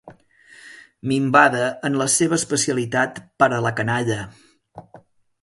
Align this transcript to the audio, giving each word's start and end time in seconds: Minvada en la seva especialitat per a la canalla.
Minvada 1.11 1.67
en 1.89 1.99
la 2.03 2.07
seva 2.15 2.39
especialitat 2.41 3.21
per 3.45 3.51
a 3.53 3.61
la 3.69 3.75
canalla. 3.83 4.19